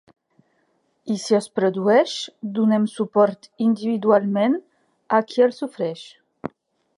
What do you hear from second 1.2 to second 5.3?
si es produeix, donem suport individualment a